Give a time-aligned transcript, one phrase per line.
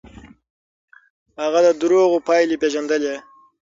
[1.41, 3.15] هغه د دروغو پايلې پېژندلې.